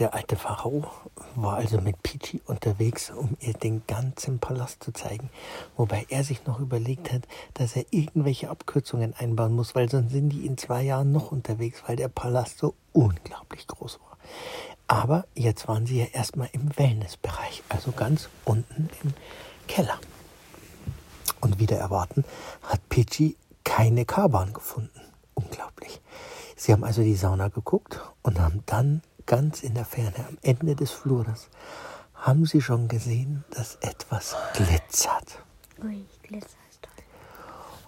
[0.00, 0.90] der alte Pharao
[1.36, 5.28] war also mit Peachy unterwegs, um ihr den ganzen Palast zu zeigen,
[5.76, 7.22] wobei er sich noch überlegt hat,
[7.54, 11.82] dass er irgendwelche Abkürzungen einbauen muss, weil sonst sind die in zwei Jahren noch unterwegs,
[11.86, 14.16] weil der Palast so unglaublich groß war.
[14.88, 19.12] Aber jetzt waren sie ja erstmal im Wellnessbereich, also ganz unten im
[19.68, 19.98] Keller.
[21.40, 22.24] Und wieder erwarten
[22.62, 25.00] hat Peachy keine K-Bahn gefunden.
[25.34, 26.00] Unglaublich.
[26.56, 30.74] Sie haben also die Sauna geguckt und haben dann ganz in der Ferne, am Ende
[30.74, 31.50] des Flures,
[32.16, 35.38] haben Sie schon gesehen, dass etwas glitzert.
[35.84, 37.04] Ui, Glitzer ist toll.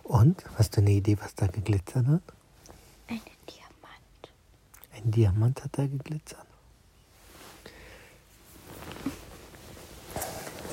[0.04, 2.22] Und, hast du eine Idee, was da geglitzert hat?
[3.08, 4.32] Eine Diamant.
[4.94, 6.46] Ein Diamant hat da geglitzert.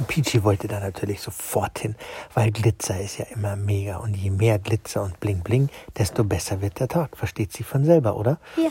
[0.07, 1.95] Peachy wollte da natürlich sofort hin,
[2.35, 3.97] weil Glitzer ist ja immer mega.
[3.97, 7.17] Und je mehr Glitzer und Bling Bling, desto besser wird der Tag.
[7.17, 8.39] Versteht sie von selber, oder?
[8.55, 8.69] Ja.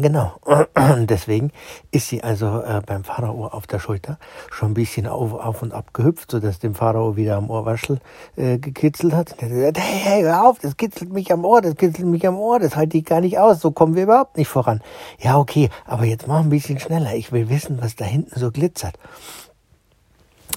[0.00, 0.34] Genau.
[1.08, 1.50] Deswegen
[1.90, 4.18] ist sie also äh, beim Pharao auf der Schulter
[4.48, 7.98] schon ein bisschen auf, auf und ab gehüpft, sodass dem Pharao wieder am Ohrwaschel
[8.36, 9.32] äh, gekitzelt hat.
[9.32, 12.24] Und er gesagt, hey, hey, hör auf, das kitzelt mich am Ohr, das kitzelt mich
[12.28, 14.82] am Ohr, das halte ich gar nicht aus, so kommen wir überhaupt nicht voran.
[15.18, 18.52] Ja, okay, aber jetzt mach ein bisschen schneller, ich will wissen, was da hinten so
[18.52, 18.94] glitzert.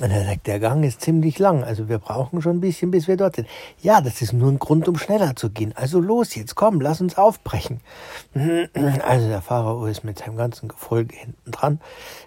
[0.01, 3.07] Und er sagt, der Gang ist ziemlich lang, also wir brauchen schon ein bisschen, bis
[3.07, 3.47] wir dort sind.
[3.83, 5.73] Ja, das ist nur ein Grund, um schneller zu gehen.
[5.75, 7.81] Also los jetzt, komm, lass uns aufbrechen.
[9.03, 11.79] Also der Pharao ist mit seinem ganzen Gefolge hinten dran,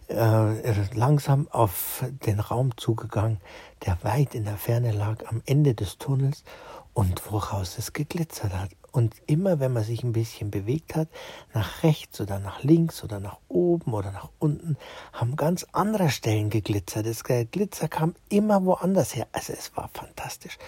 [0.09, 3.39] äh, er ist langsam auf den Raum zugegangen,
[3.87, 6.45] der weit in der Ferne lag, am Ende des Tunnels
[6.93, 8.71] und woraus es geglitzert hat.
[8.95, 11.09] Und immer wenn man sich ein bisschen bewegt hat,
[11.53, 14.77] nach rechts oder nach links oder nach oben oder nach unten,
[15.13, 17.05] haben ganz andere Stellen geglitzert.
[17.05, 19.27] Das Glitzer kam immer woanders her.
[19.33, 20.59] Also es war fantastisch.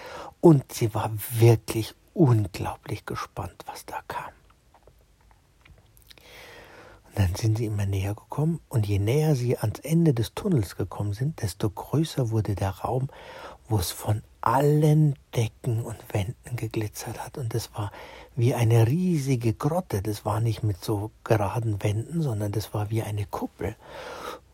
[0.41, 4.33] Und sie war wirklich unglaublich gespannt, was da kam.
[7.05, 10.75] Und dann sind sie immer näher gekommen und je näher sie ans Ende des Tunnels
[10.75, 13.07] gekommen sind, desto größer wurde der Raum,
[13.69, 17.37] wo es von allen Decken und Wänden geglitzert hat.
[17.37, 17.91] Und das war
[18.37, 20.01] wie eine riesige Grotte.
[20.01, 23.75] Das war nicht mit so geraden Wänden, sondern das war wie eine Kuppel.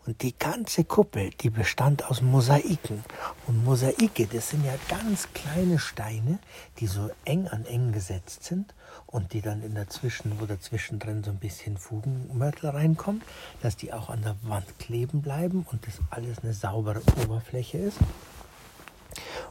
[0.07, 3.03] Und die ganze Kuppel, die bestand aus Mosaiken.
[3.45, 6.39] Und Mosaike, das sind ja ganz kleine Steine,
[6.79, 8.73] die so eng an eng gesetzt sind
[9.05, 13.21] und die dann in der Zwischen- oder zwischendrin so ein bisschen Fugenmörtel reinkommen,
[13.61, 17.99] dass die auch an der Wand kleben bleiben und das alles eine saubere Oberfläche ist.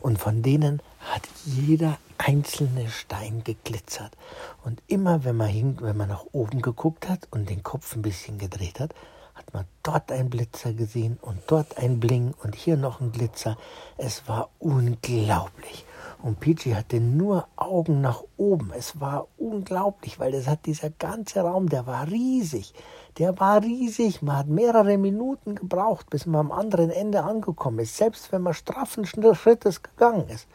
[0.00, 4.17] Und von denen hat jeder einzelne Stein geglitzert.
[4.65, 8.03] Und immer wenn man, hin, wenn man nach oben geguckt hat und den Kopf ein
[8.03, 8.95] bisschen gedreht hat,
[9.34, 13.56] hat man dort einen Blitzer gesehen und dort ein Bling und hier noch ein Glitzer.
[13.97, 15.84] Es war unglaublich.
[16.22, 18.72] Und Peachy hatte nur Augen nach oben.
[18.77, 22.75] Es war unglaublich, weil das hat dieser ganze Raum, der war riesig.
[23.19, 24.22] Der war riesig.
[24.22, 28.55] Man hat mehrere Minuten gebraucht, bis man am anderen Ende angekommen ist, selbst wenn man
[28.55, 30.47] straffen Schrittes gegangen ist.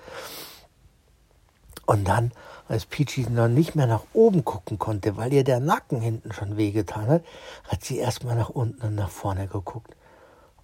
[1.85, 2.31] Und dann,
[2.69, 6.55] als Peachy noch nicht mehr nach oben gucken konnte, weil ihr der Nacken hinten schon
[6.55, 7.25] wehgetan hat,
[7.67, 9.95] hat sie erstmal nach unten und nach vorne geguckt.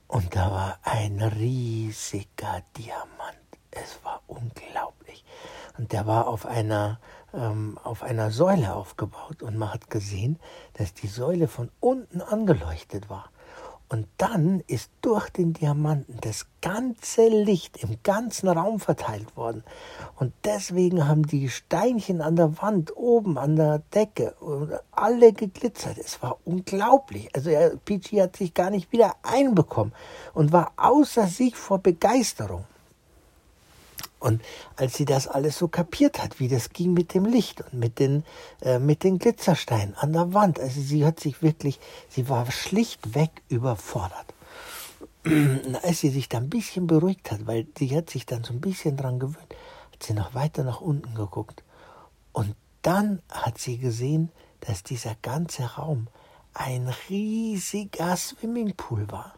[0.07, 3.42] Und da war ein riesiger Diamant.
[3.75, 5.23] Es war unglaublich.
[5.77, 6.99] Und der war auf einer,
[7.33, 10.39] ähm, auf einer Säule aufgebaut und man hat gesehen,
[10.73, 13.29] dass die Säule von unten angeleuchtet war.
[13.89, 19.63] Und dann ist durch den Diamanten das ganze Licht im ganzen Raum verteilt worden.
[20.15, 24.35] Und deswegen haben die Steinchen an der Wand, oben an der Decke,
[24.91, 25.99] alle geglitzert.
[25.99, 27.29] Es war unglaublich.
[27.35, 27.51] Also
[27.85, 29.93] Peachy hat sich gar nicht wieder einbekommen
[30.33, 32.65] und war außer sich vor Begeisterung.
[34.23, 34.41] Und
[34.77, 37.99] als sie das alles so kapiert hat, wie das ging mit dem Licht und mit
[37.99, 38.23] den,
[38.61, 41.77] äh, mit den Glitzersteinen an der Wand, also sie hat sich wirklich,
[42.07, 44.33] sie war schlichtweg überfordert.
[45.83, 48.61] als sie sich dann ein bisschen beruhigt hat, weil sie hat sich dann so ein
[48.61, 49.55] bisschen dran gewöhnt,
[49.91, 51.61] hat sie noch weiter nach unten geguckt.
[52.31, 54.31] Und dann hat sie gesehen,
[54.61, 56.07] dass dieser ganze Raum
[56.53, 59.33] ein riesiger Swimmingpool war.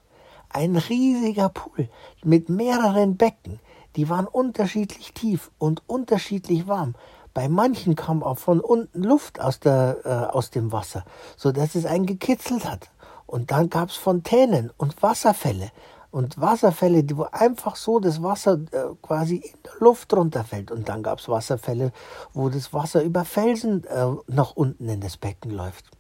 [0.50, 1.90] Ein riesiger Pool
[2.24, 3.60] mit mehreren Becken.
[3.96, 6.96] Die waren unterschiedlich tief und unterschiedlich warm.
[7.34, 11.04] Bei manchen kam auch von unten Luft aus, der, äh, aus dem Wasser,
[11.36, 12.90] so dass es einen gekitzelt hat.
[13.26, 15.72] Und dann gab es Fontänen und Wasserfälle.
[16.12, 20.72] Und Wasserfälle, wo einfach so das Wasser äh, quasi in der Luft runterfällt.
[20.72, 21.92] Und dann gab es Wasserfälle,
[22.34, 25.92] wo das Wasser über Felsen äh, nach unten in das Becken läuft.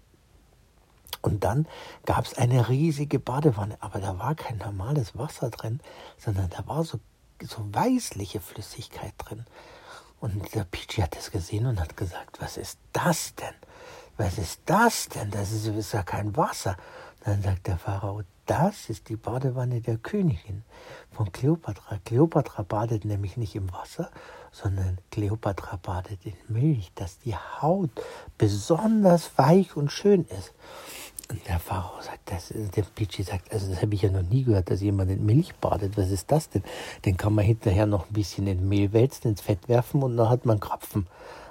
[1.22, 1.68] Und dann
[2.06, 5.82] gab es eine riesige Badewanne, aber da war kein normales Wasser drin,
[6.18, 7.00] sondern da war so
[7.42, 9.46] so weißliche Flüssigkeit drin.
[10.20, 13.56] Und der Peachy hat das gesehen und hat gesagt, was ist das denn?
[14.18, 15.32] was ist das denn?
[15.32, 16.78] Das ist, ist ja kein Wasser.
[17.24, 20.64] Dann sagt der Pharao, das ist die Badewanne der Königin
[21.12, 21.98] von Kleopatra.
[22.06, 24.12] Kleopatra badet nämlich nicht im Wasser,
[24.52, 27.90] sondern Kleopatra badet in Milch, dass die Haut
[28.38, 30.54] besonders weich und schön ist.
[31.48, 34.70] Der Pharao sagt, das, der Pichi sagt, also das habe ich ja noch nie gehört,
[34.70, 35.98] dass jemand in Milch badet.
[35.98, 36.64] Was ist das denn?
[37.04, 40.30] Den kann man hinterher noch ein bisschen in Mehl wälzen, ins Fett werfen und dann
[40.30, 41.08] hat man Krapfen.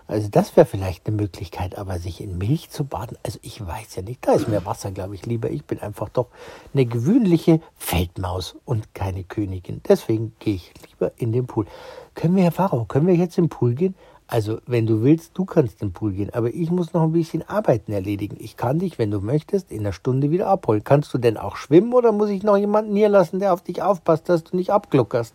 [0.06, 3.96] Also das wäre vielleicht eine Möglichkeit, aber sich in Milch zu baden, also ich weiß
[3.96, 5.50] ja nicht, da ist mehr Wasser, glaube ich, lieber.
[5.50, 6.28] Ich bin einfach doch
[6.74, 9.80] eine gewöhnliche Feldmaus und keine Königin.
[9.88, 11.66] Deswegen gehe ich lieber in den Pool.
[12.14, 13.94] Können wir, Herr Pharao, können wir jetzt im Pool gehen?
[14.26, 17.12] Also, wenn du willst, du kannst in den Pool gehen, aber ich muss noch ein
[17.12, 18.36] bisschen Arbeiten erledigen.
[18.40, 20.82] Ich kann dich, wenn du möchtest, in einer Stunde wieder abholen.
[20.82, 23.82] Kannst du denn auch schwimmen oder muss ich noch jemanden hier lassen, der auf dich
[23.82, 25.34] aufpasst, dass du nicht abgluckerst?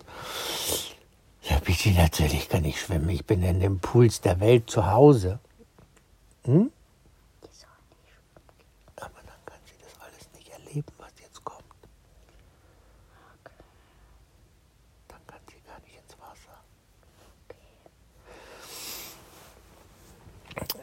[1.44, 3.10] Ja, bitte, natürlich kann ich schwimmen.
[3.10, 5.40] Ich bin in den Pools der Welt zu Hause.
[6.44, 6.72] Hm?
[8.98, 11.64] Aber dann kann sie das alles nicht erleben, was jetzt kommt.
[15.08, 16.60] Dann kann sie gar nicht ins Wasser.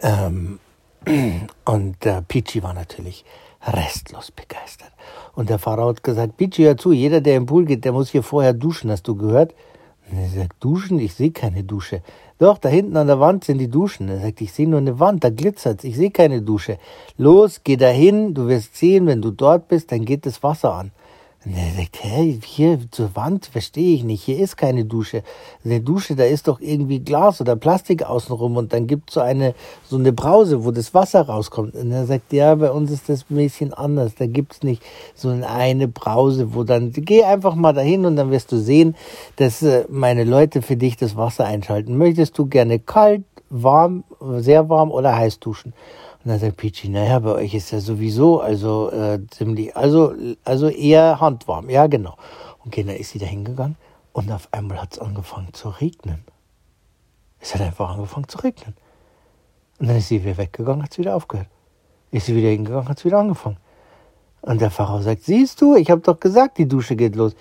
[0.06, 0.60] Ähm,
[1.64, 3.24] und der Pichi war natürlich
[3.66, 4.92] restlos begeistert.
[5.34, 8.10] Und der Pharao hat gesagt, Pichi, hör zu, jeder, der im Pool geht, der muss
[8.10, 9.52] hier vorher duschen, hast du gehört?
[10.08, 11.00] Und er sagt, Duschen?
[11.00, 12.00] Ich sehe keine Dusche.
[12.38, 14.08] Doch, da hinten an der Wand sind die Duschen.
[14.08, 16.78] Er sagt, ich sehe nur eine Wand, da glitzert's, ich sehe keine Dusche.
[17.16, 20.92] Los, geh dahin, du wirst sehen, wenn du dort bist, dann geht das Wasser an.
[21.46, 25.22] Und er sagt, hä, hier zur Wand, verstehe ich nicht, hier ist keine Dusche.
[25.64, 29.54] Eine Dusche, da ist doch irgendwie Glas oder Plastik außenrum und dann gibt so eine,
[29.84, 31.76] so eine Brause, wo das Wasser rauskommt.
[31.76, 34.16] Und er sagt, ja, bei uns ist das ein bisschen anders.
[34.16, 34.82] Da gibt's nicht
[35.14, 38.96] so eine Brause, wo dann, geh einfach mal dahin und dann wirst du sehen,
[39.36, 41.96] dass äh, meine Leute für dich das Wasser einschalten.
[41.96, 44.02] Möchtest du gerne kalt, warm,
[44.38, 45.74] sehr warm oder heiß duschen?
[46.26, 50.12] Und dann sagt Peachy, naja, bei euch ist ja sowieso, also äh, ziemlich, also,
[50.42, 52.16] also eher handwarm, ja genau.
[52.64, 53.76] Und dann ist sie da hingegangen
[54.12, 56.24] und auf einmal hat es angefangen zu regnen.
[57.38, 58.74] Es hat einfach angefangen zu regnen.
[59.78, 61.46] Und dann ist sie wieder weggegangen, hat es wieder aufgehört.
[62.10, 63.58] Ist sie wieder hingegangen, hat es wieder angefangen.
[64.42, 67.36] Und der Pharao sagt, siehst du, ich habe doch gesagt, die Dusche geht los.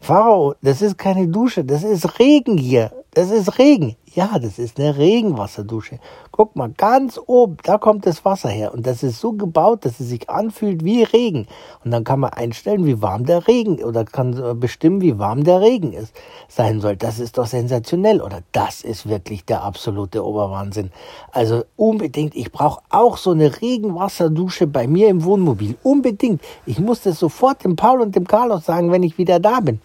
[0.00, 2.90] Pharao, das ist keine Dusche, das ist Regen hier.
[3.12, 3.94] Das ist Regen.
[4.18, 6.00] Ja, das ist eine Regenwasserdusche.
[6.32, 8.74] Guck mal, ganz oben, da kommt das Wasser her.
[8.74, 11.46] Und das ist so gebaut, dass es sich anfühlt wie Regen.
[11.84, 15.60] Und dann kann man einstellen, wie warm der Regen oder kann bestimmen, wie warm der
[15.60, 16.16] Regen ist,
[16.48, 16.96] sein soll.
[16.96, 18.20] Das ist doch sensationell.
[18.20, 20.90] Oder das ist wirklich der absolute Oberwahnsinn.
[21.30, 25.76] Also unbedingt, ich brauche auch so eine Regenwasserdusche bei mir im Wohnmobil.
[25.84, 26.42] Unbedingt.
[26.66, 29.80] Ich muss das sofort dem Paul und dem Carlos sagen, wenn ich wieder da bin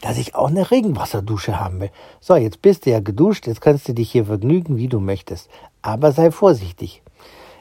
[0.00, 1.90] dass ich auch eine Regenwasserdusche haben will.
[2.20, 5.48] So, jetzt bist du ja geduscht, jetzt kannst du dich hier vergnügen, wie du möchtest.
[5.82, 7.02] Aber sei vorsichtig.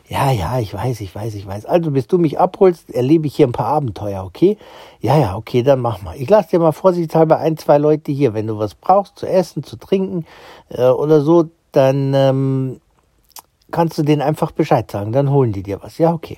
[0.09, 1.65] Ja, ja, ich weiß, ich weiß, ich weiß.
[1.65, 4.57] Also, bis du mich abholst, erlebe ich hier ein paar Abenteuer, okay?
[5.01, 6.15] Ja, ja, okay, dann mach mal.
[6.15, 8.33] Ich lasse dir mal vorsichtshalber ein, zwei Leute hier.
[8.33, 10.25] Wenn du was brauchst, zu essen, zu trinken
[10.69, 12.79] äh, oder so, dann ähm,
[13.69, 15.11] kannst du denen einfach Bescheid sagen.
[15.11, 15.97] Dann holen die dir was.
[15.97, 16.37] Ja, okay.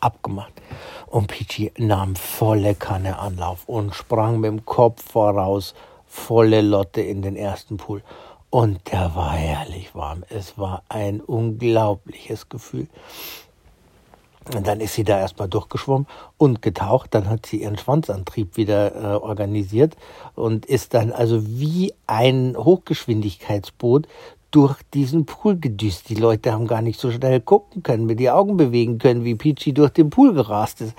[0.00, 0.52] Abgemacht.
[1.06, 5.74] Und Peachy nahm volle Kanne Anlauf und sprang mit dem Kopf voraus,
[6.06, 8.02] volle Lotte in den ersten Pool.
[8.50, 10.24] Und der war herrlich warm.
[10.30, 12.88] Es war ein unglaubliches Gefühl.
[14.54, 16.06] Und dann ist sie da erstmal durchgeschwommen
[16.38, 17.14] und getaucht.
[17.14, 19.96] Dann hat sie ihren Schwanzantrieb wieder äh, organisiert
[20.34, 24.08] und ist dann also wie ein Hochgeschwindigkeitsboot
[24.50, 26.08] durch diesen Pool gedüst.
[26.08, 29.34] Die Leute haben gar nicht so schnell gucken können, mit die Augen bewegen können, wie
[29.34, 30.94] Peachy durch den Pool gerast ist.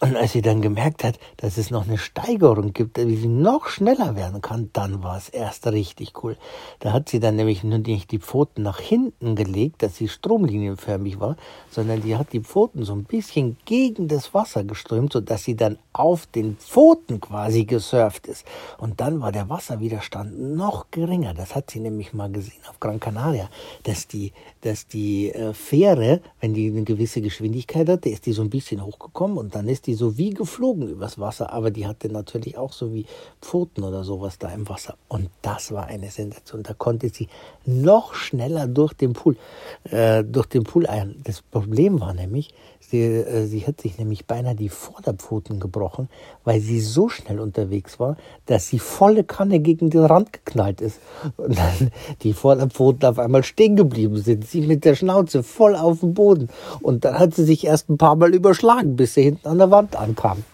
[0.00, 3.68] Und als sie dann gemerkt hat, dass es noch eine Steigerung gibt, wie sie noch
[3.68, 6.36] schneller werden kann, dann war es erst richtig cool.
[6.80, 11.20] Da hat sie dann nämlich nur nicht die Pfoten nach hinten gelegt, dass sie stromlinienförmig
[11.20, 11.36] war,
[11.70, 15.78] sondern die hat die Pfoten so ein bisschen gegen das Wasser geströmt, sodass sie dann
[15.94, 18.44] auf den Pfoten quasi gesurft ist.
[18.76, 21.32] Und dann war der Wasserwiderstand noch geringer.
[21.32, 23.48] Das hat sie nämlich mal gesehen auf Gran Canaria,
[23.84, 28.42] dass die, dass die äh, Fähre, wenn die eine gewisse Geschwindigkeit hatte, ist die so
[28.42, 32.10] ein bisschen hochgekommen und dann ist die so wie geflogen übers Wasser, aber die hatte
[32.10, 33.06] natürlich auch so wie
[33.40, 34.96] Pfoten oder sowas da im Wasser.
[35.08, 36.62] Und das war eine Sensation.
[36.62, 37.28] Da konnte sie
[37.64, 39.36] noch schneller durch den Pool,
[39.84, 41.16] äh, durch den Pool eiern.
[41.24, 46.08] Das Problem war nämlich, sie, äh, sie hat sich nämlich beinahe die Vorderpfoten gebrochen,
[46.44, 51.00] weil sie so schnell unterwegs war, dass sie volle Kanne gegen den Rand geknallt ist.
[51.36, 51.90] Und dann
[52.22, 54.46] die Vorderpfoten auf einmal stehen geblieben sind.
[54.46, 56.48] Sie mit der Schnauze voll auf dem Boden.
[56.80, 59.70] Und dann hat sie sich erst ein paar Mal überschlagen, bis sie hinten an der
[59.70, 60.44] Wand ankam.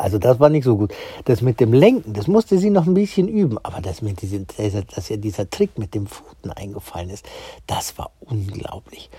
[0.00, 0.94] Also das war nicht so gut.
[1.26, 3.58] Das mit dem Lenken, das musste sie noch ein bisschen üben.
[3.62, 4.46] Aber das mit diesem,
[4.94, 7.26] dass ihr dieser Trick mit dem Pfoten eingefallen ist,
[7.66, 9.10] das war unglaublich.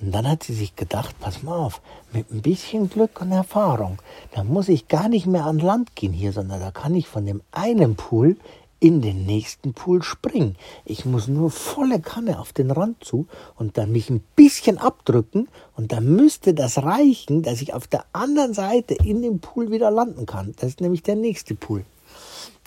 [0.00, 1.80] Und dann hat sie sich gedacht, pass mal auf,
[2.12, 3.98] mit ein bisschen Glück und Erfahrung,
[4.32, 7.24] da muss ich gar nicht mehr an Land gehen hier, sondern da kann ich von
[7.24, 8.36] dem einen Pool
[8.84, 10.56] in den nächsten Pool springen.
[10.84, 13.26] Ich muss nur volle Kanne auf den Rand zu
[13.56, 18.04] und dann mich ein bisschen abdrücken und dann müsste das reichen, dass ich auf der
[18.12, 20.52] anderen Seite in dem Pool wieder landen kann.
[20.58, 21.86] Das ist nämlich der nächste Pool.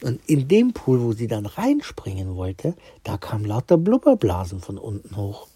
[0.02, 5.16] Und in dem Pool, wo sie dann reinspringen wollte, da kam lauter Blubberblasen von unten
[5.18, 5.48] hoch.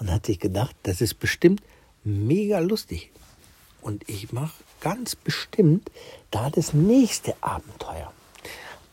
[0.00, 1.62] Und hat sich gedacht, das ist bestimmt
[2.02, 3.12] mega lustig.
[3.80, 5.88] Und ich mache ganz bestimmt
[6.32, 8.12] da das nächste Abenteuer.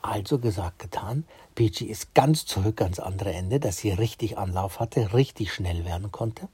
[0.02, 1.26] Also gesagt, getan.
[1.56, 6.12] Peachy ist ganz zurück ans andere Ende, dass sie richtig Anlauf hatte, richtig schnell werden
[6.12, 6.48] konnte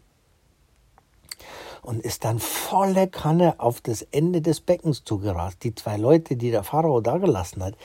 [1.82, 5.64] und ist dann volle Kanne auf das Ende des Beckens zugerast.
[5.64, 7.76] Die zwei Leute, die der Pharao da gelassen hat,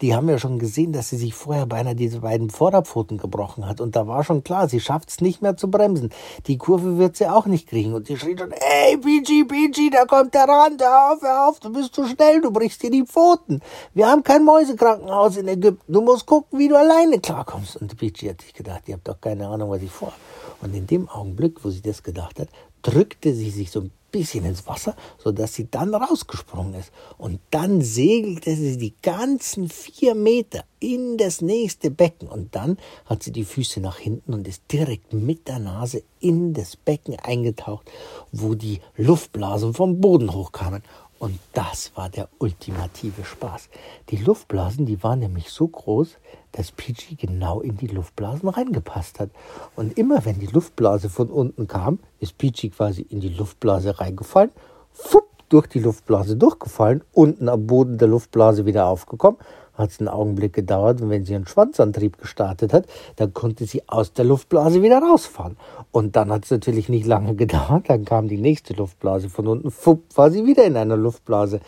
[0.00, 3.80] die haben ja schon gesehen, dass sie sich vorher beinahe diese beiden Vorderpfoten gebrochen hat.
[3.80, 6.10] Und da war schon klar, sie schafft es nicht mehr zu bremsen.
[6.46, 7.94] Die Kurve wird sie auch nicht kriegen.
[7.94, 11.60] Und die schrie schon, ey, Pichi, Pichi, da kommt der Rand, hör auf, hör auf,
[11.60, 13.60] du bist zu schnell, du brichst dir die Pfoten.
[13.94, 17.76] Wir haben kein Mäusekrankenhaus in Ägypten, du musst gucken, wie du alleine klarkommst.
[17.76, 20.16] Und Pichi hat sich gedacht, ihr habt doch keine Ahnung, was ich vorhabe.
[20.60, 22.48] Und in dem Augenblick, wo sie das gedacht hat,
[22.82, 26.92] drückte sie sich so ein bisschen ins Wasser, sodass sie dann rausgesprungen ist.
[27.18, 32.28] Und dann segelte sie die ganzen vier Meter in das nächste Becken.
[32.28, 36.52] Und dann hat sie die Füße nach hinten und ist direkt mit der Nase in
[36.52, 37.90] das Becken eingetaucht,
[38.30, 40.82] wo die Luftblasen vom Boden hochkamen.
[41.18, 43.68] Und das war der ultimative Spaß.
[44.10, 46.18] Die Luftblasen, die waren nämlich so groß,
[46.52, 49.30] dass Peachy genau in die Luftblasen reingepasst hat.
[49.74, 54.52] Und immer wenn die Luftblase von unten kam, ist Peachy quasi in die Luftblase reingefallen,
[54.92, 59.38] fupp, durch die Luftblase durchgefallen, unten am Boden der Luftblase wieder aufgekommen
[59.74, 63.88] hat es einen Augenblick gedauert und wenn sie einen Schwanzantrieb gestartet hat, dann konnte sie
[63.88, 65.56] aus der Luftblase wieder rausfahren.
[65.90, 69.70] Und dann hat es natürlich nicht lange gedauert, dann kam die nächste Luftblase von unten,
[69.70, 71.60] fupp, war sie wieder in einer Luftblase.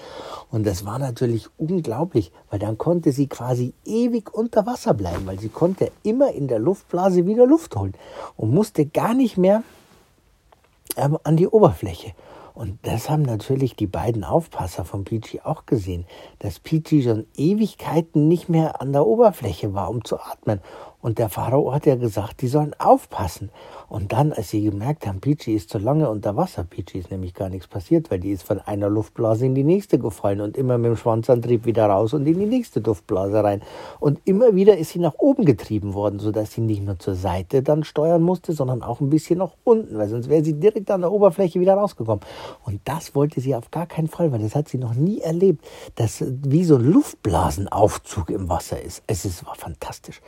[0.50, 5.38] Und das war natürlich unglaublich, weil dann konnte sie quasi ewig unter Wasser bleiben, weil
[5.38, 7.94] sie konnte immer in der Luftblase wieder Luft holen
[8.36, 9.62] und musste gar nicht mehr
[10.96, 12.12] ähm, an die Oberfläche.
[12.54, 16.06] Und das haben natürlich die beiden Aufpasser von Peachy auch gesehen,
[16.38, 20.60] dass Peachy schon Ewigkeiten nicht mehr an der Oberfläche war, um zu atmen.
[21.04, 23.50] Und der Pharao hat ja gesagt, die sollen aufpassen.
[23.90, 27.34] Und dann, als sie gemerkt haben, Peachy ist zu lange unter Wasser, Peachy ist nämlich
[27.34, 30.78] gar nichts passiert, weil die ist von einer Luftblase in die nächste gefallen und immer
[30.78, 33.60] mit dem Schwanzantrieb wieder raus und in die nächste Luftblase rein.
[34.00, 37.62] Und immer wieder ist sie nach oben getrieben worden, sodass sie nicht nur zur Seite
[37.62, 41.02] dann steuern musste, sondern auch ein bisschen nach unten, weil sonst wäre sie direkt an
[41.02, 42.24] der Oberfläche wieder rausgekommen.
[42.64, 45.62] Und das wollte sie auf gar keinen Fall, weil das hat sie noch nie erlebt,
[45.96, 49.02] dass wie so ein Luftblasenaufzug im Wasser ist.
[49.06, 50.22] Es ist, war fantastisch.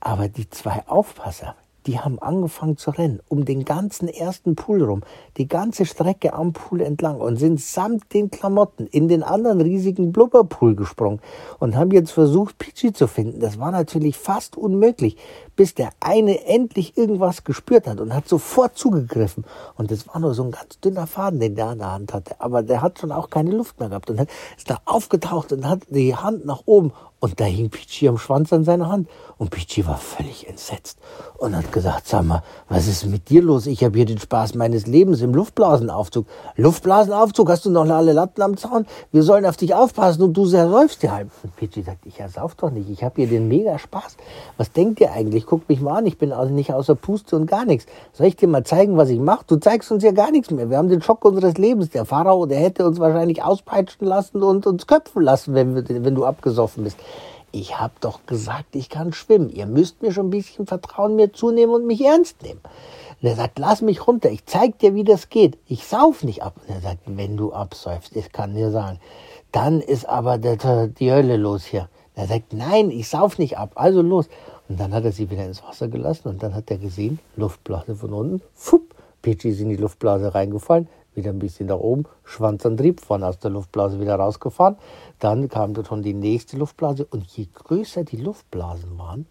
[0.00, 1.54] Aber die zwei Aufpasser,
[1.86, 5.02] die haben angefangen zu rennen, um den ganzen ersten Pool rum,
[5.36, 10.12] die ganze Strecke am Pool entlang und sind samt den Klamotten in den anderen riesigen
[10.12, 11.20] Blubberpool gesprungen
[11.58, 13.40] und haben jetzt versucht, Peachy zu finden.
[13.40, 15.16] Das war natürlich fast unmöglich,
[15.58, 19.44] bis der eine endlich irgendwas gespürt hat und hat sofort zugegriffen.
[19.76, 22.36] Und das war nur so ein ganz dünner Faden, den der an der Hand hatte.
[22.38, 24.20] Aber der hat schon auch keine Luft mehr gehabt und
[24.56, 28.52] ist da aufgetaucht und hat die Hand nach oben und da hing Pichi am Schwanz
[28.52, 29.08] an seiner Hand.
[29.38, 30.98] Und Pichi war völlig entsetzt
[31.36, 33.66] und hat gesagt, sag mal, was ist mit dir los?
[33.66, 36.26] Ich habe hier den Spaß meines Lebens im Luftblasenaufzug.
[36.56, 38.86] Luftblasenaufzug, hast du noch alle Latten am Zaun?
[39.10, 41.30] Wir sollen auf dich aufpassen und du säufst dir halb.
[41.42, 44.16] Und Pichi sagt, ich ersauf doch nicht, ich habe hier den mega Spaß.
[44.56, 45.46] Was denkt ihr eigentlich?
[45.48, 47.86] Guckt mich mal an, ich bin also nicht außer Puste und gar nichts.
[48.12, 49.44] Soll ich dir mal zeigen, was ich mache?
[49.46, 50.68] Du zeigst uns ja gar nichts mehr.
[50.68, 51.88] Wir haben den Schock unseres Lebens.
[51.90, 56.14] Der Pharao, der hätte uns wahrscheinlich auspeitschen lassen und uns köpfen lassen, wenn, wir, wenn
[56.14, 56.98] du abgesoffen bist
[57.50, 59.50] ich habe doch gesagt, ich kann schwimmen.
[59.50, 62.60] Ihr müsst mir schon ein bisschen Vertrauen mir zunehmen und mich ernst nehmen.
[63.20, 65.58] Und er sagt, lass mich runter, ich zeig dir, wie das geht.
[65.66, 66.54] Ich sauf nicht ab.
[66.56, 69.00] Und er sagt, wenn du absäufst, ich kann dir sagen,
[69.50, 71.88] dann ist aber die Hölle los hier.
[72.14, 74.28] Und er sagt, nein, ich sauf nicht ab, also los.
[74.68, 77.96] Und dann hat er sie wieder ins Wasser gelassen und dann hat er gesehen, Luftblase
[77.96, 83.00] von unten, fupp, Peachy ist in die Luftblase reingefallen, wieder ein bisschen nach oben, Schwanzantrieb,
[83.00, 84.76] vorne aus der Luftblase wieder rausgefahren.
[85.18, 89.26] Dann kam dort schon die nächste Luftblase und je größer die Luftblasen waren,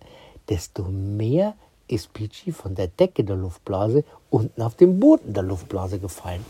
[0.50, 1.54] desto mehr
[1.88, 6.44] ist Peachy von der Decke der Luftblase unten auf den Boden der Luftblase gefallen.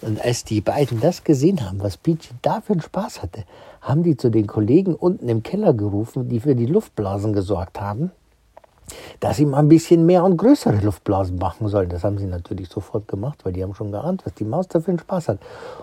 [0.00, 3.44] Und als die beiden das gesehen haben, was Peachy da für einen Spaß hatte,
[3.82, 8.10] haben die zu den Kollegen unten im Keller gerufen, die für die Luftblasen gesorgt haben
[9.20, 11.88] dass sie mal ein bisschen mehr und größere Luftblasen machen sollen.
[11.88, 14.92] Das haben sie natürlich sofort gemacht, weil die haben schon geahnt, was die Maus dafür
[14.92, 15.38] einen Spaß hat.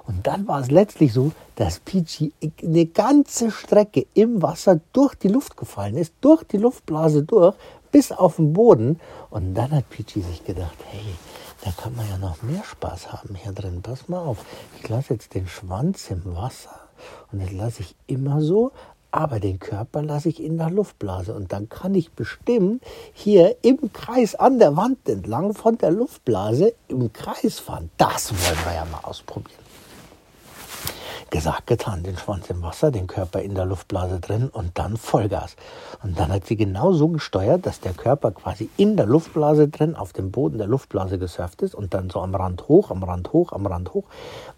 [0.05, 5.29] Und dann war es letztlich so, dass Peachy eine ganze Strecke im Wasser durch die
[5.29, 7.55] Luft gefallen ist, durch die Luftblase durch,
[7.91, 8.99] bis auf den Boden.
[9.29, 11.15] Und dann hat Peachy sich gedacht, hey,
[11.63, 13.81] da kann man ja noch mehr Spaß haben hier drin.
[13.81, 14.37] Pass mal auf,
[14.77, 16.87] ich lasse jetzt den Schwanz im Wasser
[17.31, 18.71] und das lasse ich immer so,
[19.11, 21.33] aber den Körper lasse ich in der Luftblase.
[21.33, 22.83] Und dann kann ich bestimmt
[23.13, 27.89] hier im Kreis an der Wand entlang von der Luftblase im Kreis fahren.
[27.97, 29.67] Das wollen wir ja mal ausprobieren.
[31.29, 35.57] Gesagt, getan, den Schwanz im Wasser, den Körper in der Luftblase drin und dann Vollgas.
[36.01, 39.97] Und dann hat sie genau so gesteuert, dass der Körper quasi in der Luftblase drin
[39.97, 43.33] auf dem Boden der Luftblase gesurft ist und dann so am Rand hoch, am Rand
[43.33, 44.05] hoch, am Rand hoch.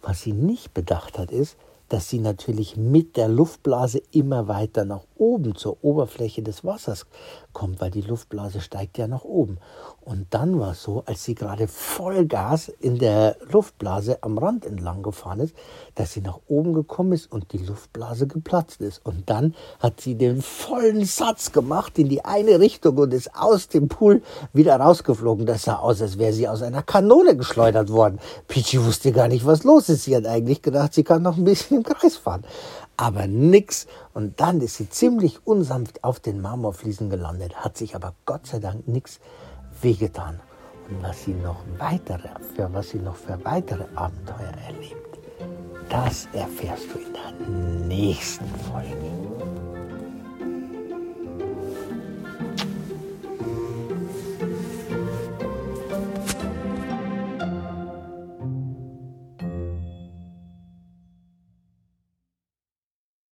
[0.03, 1.57] Was sie nicht bedacht hat, ist,
[1.89, 7.05] dass sie natürlich mit der Luftblase immer weiter nach oben zur Oberfläche des Wassers
[7.53, 9.57] kommt, weil die Luftblase steigt ja nach oben.
[10.01, 15.03] Und dann war es so, als sie gerade Vollgas in der Luftblase am Rand entlang
[15.03, 15.55] gefahren ist,
[15.95, 19.05] dass sie nach oben gekommen ist und die Luftblase geplatzt ist.
[19.05, 23.67] Und dann hat sie den vollen Satz gemacht in die eine Richtung und ist aus
[23.67, 24.23] dem Pool
[24.53, 25.45] wieder rausgeflogen.
[25.45, 28.19] Das sah aus, als wäre sie aus einer Kanone geschleudert worden.
[28.47, 30.05] Peachy wusste gar nicht, was los ist.
[30.05, 32.43] Sie hat eigentlich gedacht, sie kann noch ein bisschen im Kreis fahren
[32.99, 33.87] aber nix.
[34.19, 38.59] Und dann ist sie ziemlich unsanft auf den Marmorfliesen gelandet, hat sich aber Gott sei
[38.59, 39.21] Dank nichts
[39.81, 40.41] wehgetan.
[40.89, 45.19] Und was sie noch weitere, für was sie noch für weitere Abenteuer erlebt,
[45.87, 49.58] das erfährst du in der nächsten Folge.